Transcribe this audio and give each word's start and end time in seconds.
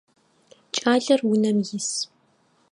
Кӏалэр 0.75 1.21
унэм 1.31 1.57
ис. 1.77 1.89